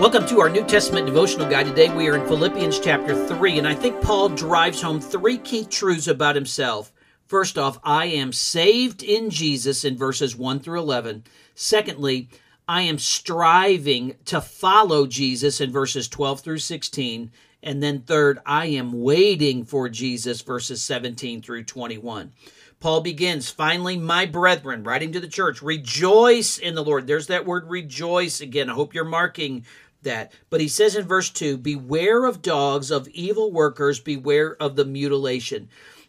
Welcome 0.00 0.24
to 0.28 0.40
our 0.40 0.48
New 0.48 0.64
Testament 0.64 1.04
devotional 1.04 1.46
guide. 1.46 1.66
Today 1.66 1.94
we 1.94 2.08
are 2.08 2.16
in 2.16 2.26
Philippians 2.26 2.80
chapter 2.80 3.14
3, 3.26 3.58
and 3.58 3.68
I 3.68 3.74
think 3.74 4.00
Paul 4.00 4.30
drives 4.30 4.80
home 4.80 4.98
three 4.98 5.36
key 5.36 5.66
truths 5.66 6.08
about 6.08 6.36
himself. 6.36 6.90
First 7.26 7.58
off, 7.58 7.78
I 7.84 8.06
am 8.06 8.32
saved 8.32 9.02
in 9.02 9.28
Jesus 9.28 9.84
in 9.84 9.98
verses 9.98 10.34
1 10.34 10.60
through 10.60 10.78
11. 10.78 11.24
Secondly, 11.54 12.30
I 12.66 12.80
am 12.80 12.98
striving 12.98 14.16
to 14.24 14.40
follow 14.40 15.06
Jesus 15.06 15.60
in 15.60 15.70
verses 15.70 16.08
12 16.08 16.40
through 16.40 16.60
16. 16.60 17.30
And 17.62 17.82
then 17.82 18.00
third, 18.00 18.38
I 18.46 18.68
am 18.68 19.02
waiting 19.02 19.66
for 19.66 19.90
Jesus, 19.90 20.40
verses 20.40 20.82
17 20.82 21.42
through 21.42 21.64
21. 21.64 22.32
Paul 22.80 23.02
begins, 23.02 23.50
finally, 23.50 23.98
my 23.98 24.24
brethren, 24.24 24.82
writing 24.82 25.12
to 25.12 25.20
the 25.20 25.28
church, 25.28 25.60
rejoice 25.60 26.56
in 26.56 26.74
the 26.74 26.82
Lord. 26.82 27.06
There's 27.06 27.26
that 27.26 27.44
word 27.44 27.68
rejoice 27.68 28.40
again. 28.40 28.70
I 28.70 28.72
hope 28.72 28.94
you're 28.94 29.04
marking 29.04 29.66
that. 30.02 30.32
But 30.48 30.60
he 30.60 30.68
says 30.68 30.96
in 30.96 31.06
verse 31.06 31.30
2 31.30 31.58
Beware 31.58 32.24
of 32.24 32.42
dogs, 32.42 32.90
of 32.90 33.08
evil 33.08 33.52
workers, 33.52 34.00
beware 34.00 34.56
of 34.56 34.76
the 34.76 34.84
mutilation. 34.84 35.68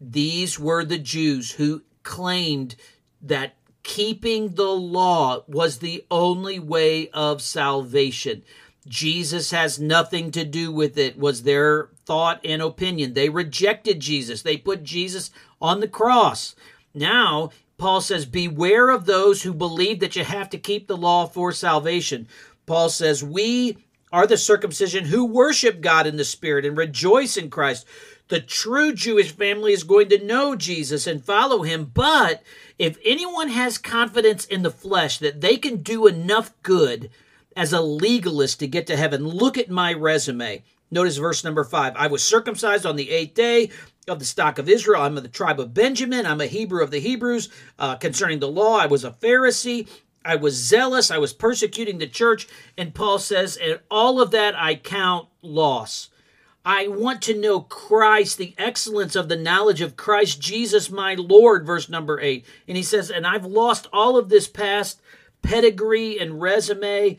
These 0.00 0.58
were 0.58 0.84
the 0.84 0.98
Jews 0.98 1.52
who 1.52 1.82
claimed 2.02 2.74
that 3.20 3.54
keeping 3.82 4.54
the 4.54 4.70
law 4.70 5.44
was 5.46 5.78
the 5.78 6.04
only 6.10 6.58
way 6.58 7.08
of 7.10 7.42
salvation. 7.42 8.42
Jesus 8.86 9.52
has 9.52 9.78
nothing 9.78 10.32
to 10.32 10.44
do 10.44 10.72
with 10.72 10.98
it, 10.98 11.16
was 11.16 11.42
their 11.44 11.90
thought 12.04 12.40
and 12.44 12.60
opinion. 12.60 13.14
They 13.14 13.28
rejected 13.28 14.00
Jesus, 14.00 14.42
they 14.42 14.56
put 14.56 14.82
Jesus 14.82 15.30
on 15.60 15.80
the 15.80 15.88
cross. 15.88 16.56
Now, 16.94 17.50
Paul 17.78 18.00
says, 18.00 18.26
Beware 18.26 18.90
of 18.90 19.06
those 19.06 19.42
who 19.42 19.54
believe 19.54 20.00
that 20.00 20.14
you 20.16 20.24
have 20.24 20.50
to 20.50 20.58
keep 20.58 20.86
the 20.86 20.96
law 20.96 21.26
for 21.26 21.52
salvation. 21.52 22.28
Paul 22.66 22.88
says, 22.88 23.22
We 23.22 23.78
are 24.12 24.26
the 24.26 24.36
circumcision 24.36 25.06
who 25.06 25.24
worship 25.24 25.80
God 25.80 26.06
in 26.06 26.16
the 26.16 26.24
Spirit 26.24 26.64
and 26.64 26.76
rejoice 26.76 27.36
in 27.36 27.50
Christ. 27.50 27.86
The 28.28 28.40
true 28.40 28.92
Jewish 28.92 29.32
family 29.32 29.72
is 29.72 29.84
going 29.84 30.08
to 30.10 30.24
know 30.24 30.54
Jesus 30.56 31.06
and 31.06 31.24
follow 31.24 31.62
him. 31.62 31.90
But 31.92 32.42
if 32.78 32.96
anyone 33.04 33.48
has 33.48 33.78
confidence 33.78 34.44
in 34.44 34.62
the 34.62 34.70
flesh 34.70 35.18
that 35.18 35.40
they 35.40 35.56
can 35.56 35.82
do 35.82 36.06
enough 36.06 36.52
good 36.62 37.10
as 37.56 37.72
a 37.72 37.80
legalist 37.80 38.60
to 38.60 38.66
get 38.66 38.86
to 38.86 38.96
heaven, 38.96 39.26
look 39.26 39.58
at 39.58 39.70
my 39.70 39.92
resume. 39.92 40.62
Notice 40.90 41.16
verse 41.16 41.42
number 41.42 41.64
five. 41.64 41.94
I 41.96 42.06
was 42.06 42.22
circumcised 42.22 42.86
on 42.86 42.96
the 42.96 43.10
eighth 43.10 43.34
day 43.34 43.70
of 44.08 44.18
the 44.18 44.24
stock 44.24 44.58
of 44.58 44.68
Israel. 44.68 45.02
I'm 45.02 45.16
of 45.16 45.22
the 45.22 45.28
tribe 45.28 45.60
of 45.60 45.74
Benjamin. 45.74 46.26
I'm 46.26 46.40
a 46.40 46.46
Hebrew 46.46 46.82
of 46.82 46.90
the 46.90 47.00
Hebrews. 47.00 47.48
Uh, 47.78 47.96
concerning 47.96 48.40
the 48.40 48.48
law, 48.48 48.76
I 48.76 48.86
was 48.86 49.04
a 49.04 49.10
Pharisee. 49.10 49.88
I 50.24 50.36
was 50.36 50.54
zealous. 50.54 51.10
I 51.10 51.18
was 51.18 51.32
persecuting 51.32 51.98
the 51.98 52.06
church. 52.06 52.48
And 52.76 52.94
Paul 52.94 53.18
says, 53.18 53.56
and 53.56 53.80
all 53.90 54.20
of 54.20 54.30
that 54.30 54.54
I 54.54 54.74
count 54.74 55.28
loss. 55.42 56.10
I 56.64 56.86
want 56.86 57.22
to 57.22 57.38
know 57.38 57.60
Christ, 57.60 58.38
the 58.38 58.54
excellence 58.56 59.16
of 59.16 59.28
the 59.28 59.36
knowledge 59.36 59.80
of 59.80 59.96
Christ 59.96 60.40
Jesus 60.40 60.90
my 60.90 61.14
Lord, 61.14 61.66
verse 61.66 61.88
number 61.88 62.20
eight. 62.20 62.46
And 62.68 62.76
he 62.76 62.84
says, 62.84 63.10
and 63.10 63.26
I've 63.26 63.44
lost 63.44 63.88
all 63.92 64.16
of 64.16 64.28
this 64.28 64.46
past 64.46 65.00
pedigree 65.42 66.20
and 66.20 66.40
resume. 66.40 67.18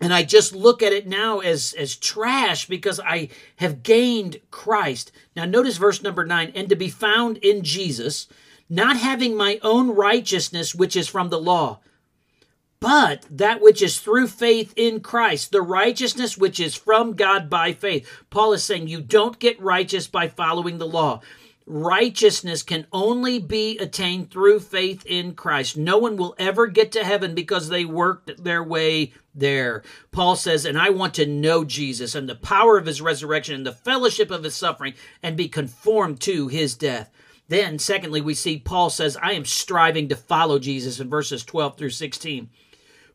And 0.00 0.12
I 0.12 0.24
just 0.24 0.54
look 0.54 0.82
at 0.82 0.92
it 0.92 1.06
now 1.06 1.38
as, 1.38 1.72
as 1.78 1.96
trash 1.96 2.66
because 2.66 2.98
I 3.00 3.28
have 3.56 3.84
gained 3.84 4.40
Christ. 4.50 5.12
Now, 5.36 5.44
notice 5.44 5.76
verse 5.76 6.02
number 6.02 6.26
nine, 6.26 6.50
and 6.54 6.68
to 6.68 6.76
be 6.76 6.88
found 6.88 7.36
in 7.38 7.62
Jesus, 7.62 8.26
not 8.68 8.96
having 8.96 9.36
my 9.36 9.60
own 9.62 9.90
righteousness, 9.90 10.74
which 10.74 10.96
is 10.96 11.08
from 11.08 11.30
the 11.30 11.40
law 11.40 11.80
but 12.80 13.26
that 13.30 13.60
which 13.60 13.82
is 13.82 13.98
through 13.98 14.28
faith 14.28 14.72
in 14.76 15.00
Christ, 15.00 15.52
the 15.52 15.62
righteousness 15.62 16.38
which 16.38 16.60
is 16.60 16.74
from 16.74 17.14
God 17.14 17.50
by 17.50 17.72
faith. 17.72 18.08
Paul 18.30 18.52
is 18.52 18.62
saying 18.62 18.88
you 18.88 19.00
don't 19.00 19.38
get 19.38 19.60
righteous 19.60 20.06
by 20.06 20.28
following 20.28 20.78
the 20.78 20.86
law. 20.86 21.20
Righteousness 21.66 22.62
can 22.62 22.86
only 22.92 23.38
be 23.38 23.76
attained 23.76 24.30
through 24.30 24.60
faith 24.60 25.04
in 25.04 25.34
Christ. 25.34 25.76
No 25.76 25.98
one 25.98 26.16
will 26.16 26.34
ever 26.38 26.66
get 26.66 26.92
to 26.92 27.04
heaven 27.04 27.34
because 27.34 27.68
they 27.68 27.84
worked 27.84 28.42
their 28.42 28.64
way 28.64 29.12
there. 29.34 29.82
Paul 30.10 30.34
says, 30.34 30.64
and 30.64 30.78
I 30.78 30.88
want 30.88 31.12
to 31.14 31.26
know 31.26 31.64
Jesus 31.64 32.14
and 32.14 32.26
the 32.26 32.36
power 32.36 32.78
of 32.78 32.86
his 32.86 33.02
resurrection 33.02 33.54
and 33.54 33.66
the 33.66 33.72
fellowship 33.72 34.30
of 34.30 34.44
his 34.44 34.54
suffering 34.54 34.94
and 35.22 35.36
be 35.36 35.48
conformed 35.48 36.20
to 36.22 36.48
his 36.48 36.74
death. 36.74 37.10
Then, 37.48 37.78
secondly, 37.78 38.20
we 38.20 38.34
see 38.34 38.58
Paul 38.58 38.90
says, 38.90 39.16
I 39.22 39.32
am 39.32 39.44
striving 39.44 40.08
to 40.08 40.16
follow 40.16 40.58
Jesus 40.58 41.00
in 41.00 41.08
verses 41.08 41.44
12 41.44 41.76
through 41.76 41.90
16. 41.90 42.50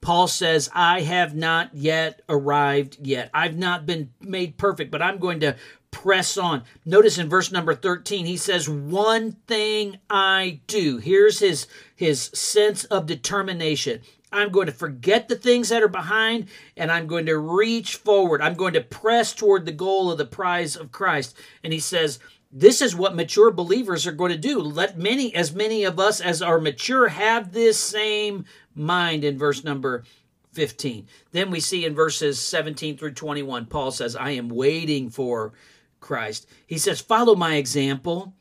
Paul 0.00 0.28
says, 0.28 0.70
I 0.72 1.02
have 1.02 1.34
not 1.34 1.74
yet 1.74 2.22
arrived 2.28 2.98
yet. 3.02 3.30
I've 3.34 3.58
not 3.58 3.84
been 3.86 4.10
made 4.20 4.56
perfect, 4.56 4.90
but 4.90 5.02
I'm 5.02 5.18
going 5.18 5.40
to 5.40 5.56
press 5.90 6.38
on. 6.38 6.62
Notice 6.86 7.18
in 7.18 7.28
verse 7.28 7.52
number 7.52 7.74
13, 7.74 8.24
he 8.24 8.36
says, 8.36 8.68
One 8.68 9.32
thing 9.46 9.98
I 10.08 10.60
do. 10.66 10.98
Here's 10.98 11.40
his, 11.40 11.66
his 11.94 12.22
sense 12.32 12.84
of 12.84 13.06
determination. 13.06 14.00
I'm 14.32 14.50
going 14.50 14.66
to 14.66 14.72
forget 14.72 15.28
the 15.28 15.34
things 15.34 15.70
that 15.70 15.82
are 15.82 15.88
behind 15.88 16.46
and 16.76 16.92
I'm 16.92 17.08
going 17.08 17.26
to 17.26 17.36
reach 17.36 17.96
forward. 17.96 18.40
I'm 18.40 18.54
going 18.54 18.74
to 18.74 18.80
press 18.80 19.32
toward 19.32 19.66
the 19.66 19.72
goal 19.72 20.10
of 20.10 20.18
the 20.18 20.24
prize 20.24 20.76
of 20.76 20.92
Christ. 20.92 21.36
And 21.64 21.72
he 21.72 21.80
says, 21.80 22.20
this 22.52 22.82
is 22.82 22.96
what 22.96 23.14
mature 23.14 23.50
believers 23.50 24.06
are 24.06 24.12
going 24.12 24.32
to 24.32 24.38
do. 24.38 24.58
Let 24.58 24.98
many, 24.98 25.34
as 25.34 25.54
many 25.54 25.84
of 25.84 26.00
us 26.00 26.20
as 26.20 26.42
are 26.42 26.60
mature, 26.60 27.08
have 27.08 27.52
this 27.52 27.78
same 27.78 28.44
mind 28.74 29.22
in 29.22 29.38
verse 29.38 29.62
number 29.62 30.04
15. 30.52 31.06
Then 31.30 31.50
we 31.50 31.60
see 31.60 31.84
in 31.84 31.94
verses 31.94 32.40
17 32.40 32.96
through 32.96 33.12
21, 33.12 33.66
Paul 33.66 33.92
says, 33.92 34.16
I 34.16 34.30
am 34.30 34.48
waiting 34.48 35.10
for 35.10 35.52
Christ. 36.00 36.48
He 36.66 36.78
says, 36.78 37.00
Follow 37.00 37.36
my 37.36 37.54
example. 37.54 38.34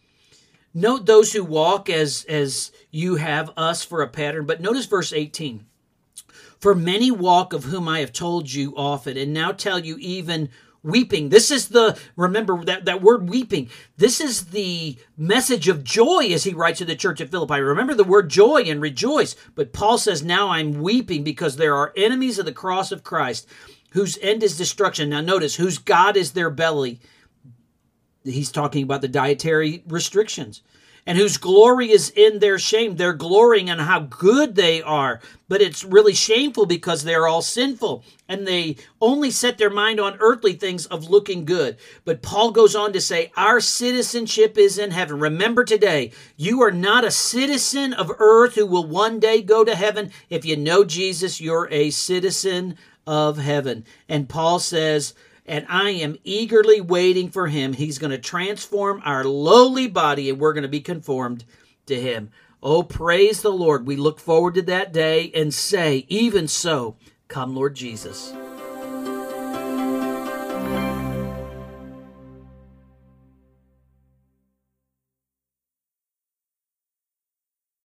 Note 0.73 1.05
those 1.05 1.33
who 1.33 1.43
walk 1.43 1.89
as, 1.89 2.25
as 2.27 2.71
you 2.91 3.15
have 3.15 3.51
us 3.57 3.83
for 3.83 4.01
a 4.01 4.07
pattern. 4.07 4.45
But 4.45 4.61
notice 4.61 4.85
verse 4.85 5.13
18. 5.13 5.65
For 6.59 6.75
many 6.75 7.09
walk 7.09 7.53
of 7.53 7.65
whom 7.65 7.87
I 7.87 7.99
have 7.99 8.11
told 8.11 8.51
you 8.51 8.73
often, 8.75 9.17
and 9.17 9.33
now 9.33 9.51
tell 9.51 9.79
you 9.79 9.97
even 9.99 10.49
weeping. 10.83 11.29
This 11.29 11.51
is 11.51 11.69
the, 11.69 11.97
remember 12.15 12.63
that, 12.65 12.85
that 12.85 13.01
word 13.01 13.29
weeping. 13.29 13.69
This 13.97 14.21
is 14.21 14.47
the 14.47 14.97
message 15.17 15.67
of 15.67 15.83
joy 15.83 16.29
as 16.31 16.43
he 16.43 16.53
writes 16.53 16.79
to 16.79 16.85
the 16.85 16.95
church 16.95 17.21
at 17.21 17.29
Philippi. 17.29 17.59
Remember 17.59 17.93
the 17.93 18.03
word 18.03 18.29
joy 18.29 18.63
and 18.63 18.81
rejoice. 18.81 19.35
But 19.55 19.73
Paul 19.73 19.97
says, 19.97 20.23
Now 20.23 20.49
I'm 20.49 20.81
weeping 20.81 21.23
because 21.23 21.55
there 21.55 21.75
are 21.75 21.93
enemies 21.95 22.39
of 22.39 22.45
the 22.45 22.51
cross 22.51 22.91
of 22.91 23.03
Christ 23.03 23.47
whose 23.91 24.17
end 24.21 24.43
is 24.43 24.57
destruction. 24.57 25.09
Now 25.09 25.21
notice, 25.21 25.55
whose 25.55 25.77
God 25.77 26.15
is 26.15 26.31
their 26.31 26.49
belly. 26.49 26.99
He's 28.23 28.51
talking 28.51 28.83
about 28.83 29.01
the 29.01 29.07
dietary 29.07 29.83
restrictions 29.87 30.61
and 31.09 31.17
whose 31.17 31.37
glory 31.37 31.89
is 31.89 32.11
in 32.11 32.37
their 32.37 32.59
shame. 32.59 32.95
They're 32.95 33.13
glorying 33.13 33.71
on 33.71 33.79
how 33.79 34.01
good 34.01 34.53
they 34.53 34.79
are, 34.83 35.19
but 35.47 35.59
it's 35.59 35.83
really 35.83 36.13
shameful 36.13 36.67
because 36.67 37.03
they're 37.03 37.27
all 37.27 37.41
sinful 37.41 38.03
and 38.27 38.45
they 38.45 38.75
only 39.01 39.31
set 39.31 39.57
their 39.57 39.71
mind 39.71 39.99
on 39.99 40.19
earthly 40.19 40.53
things 40.53 40.85
of 40.85 41.09
looking 41.09 41.45
good. 41.45 41.77
But 42.05 42.21
Paul 42.21 42.51
goes 42.51 42.75
on 42.75 42.93
to 42.93 43.01
say, 43.01 43.31
Our 43.35 43.59
citizenship 43.59 44.55
is 44.55 44.77
in 44.77 44.91
heaven. 44.91 45.19
Remember 45.19 45.63
today, 45.63 46.11
you 46.37 46.61
are 46.61 46.71
not 46.71 47.03
a 47.03 47.09
citizen 47.09 47.91
of 47.93 48.11
earth 48.19 48.53
who 48.53 48.67
will 48.67 48.85
one 48.85 49.19
day 49.19 49.41
go 49.41 49.63
to 49.63 49.75
heaven. 49.75 50.11
If 50.29 50.45
you 50.45 50.57
know 50.57 50.83
Jesus, 50.83 51.41
you're 51.41 51.67
a 51.71 51.89
citizen 51.89 52.77
of 53.07 53.39
heaven. 53.39 53.83
And 54.07 54.29
Paul 54.29 54.59
says, 54.59 55.15
and 55.49 55.65
I 55.67 55.89
am 55.89 56.15
eagerly 56.23 56.79
waiting 56.79 57.31
for 57.31 57.47
him. 57.47 57.73
He's 57.73 57.97
going 57.97 58.11
to 58.11 58.19
transform 58.19 59.01
our 59.03 59.23
lowly 59.23 59.87
body 59.87 60.29
and 60.29 60.39
we're 60.39 60.53
going 60.53 60.61
to 60.61 60.69
be 60.69 60.79
conformed 60.79 61.43
to 61.87 61.99
him. 61.99 62.29
Oh, 62.61 62.83
praise 62.83 63.41
the 63.41 63.51
Lord. 63.51 63.87
We 63.87 63.95
look 63.95 64.19
forward 64.19 64.53
to 64.55 64.61
that 64.63 64.93
day 64.93 65.31
and 65.33 65.51
say, 65.53 66.05
even 66.07 66.47
so, 66.47 66.97
come, 67.27 67.55
Lord 67.55 67.75
Jesus. 67.75 68.31